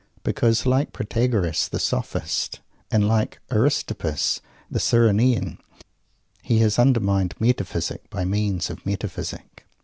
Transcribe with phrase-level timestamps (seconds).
[0.23, 2.59] Because, like Protagoras the Sophist,
[2.89, 5.59] and like Aristippus the Cyrenean,
[6.41, 9.67] he has undermined Metaphysic, _by means of Metaphysic.